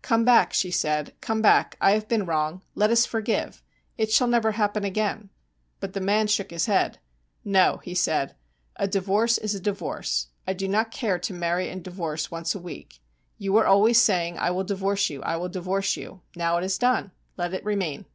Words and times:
'Come 0.00 0.24
back,' 0.24 0.54
she 0.54 0.70
said, 0.70 1.12
'come 1.20 1.42
back. 1.42 1.76
I 1.78 1.90
have 1.90 2.08
been 2.08 2.24
wrong. 2.24 2.62
Let 2.74 2.88
us 2.88 3.04
forgive. 3.04 3.62
It 3.98 4.10
shall 4.10 4.26
never 4.26 4.52
happen 4.52 4.82
again.' 4.82 5.28
But 5.78 5.92
the 5.92 6.00
man 6.00 6.26
shook 6.26 6.52
his 6.52 6.64
head. 6.64 7.00
'No,' 7.44 7.82
he 7.84 7.94
said; 7.94 8.34
'a 8.76 8.88
divorce 8.88 9.36
is 9.36 9.54
a 9.54 9.60
divorce. 9.60 10.28
I 10.46 10.54
do 10.54 10.68
not 10.68 10.90
care 10.90 11.18
to 11.18 11.34
marry 11.34 11.68
and 11.68 11.84
divorce 11.84 12.30
once 12.30 12.54
a 12.54 12.58
week. 12.58 13.00
You 13.36 13.52
were 13.52 13.66
always 13.66 14.00
saying 14.00 14.38
"I 14.38 14.52
will 14.52 14.64
divorce 14.64 15.10
you, 15.10 15.22
I 15.22 15.36
will 15.36 15.50
divorce 15.50 15.98
you." 15.98 16.22
Now 16.34 16.56
it 16.56 16.64
is 16.64 16.78
done. 16.78 17.10
Let 17.36 17.52
it 17.52 17.62
remain.' 17.62 18.06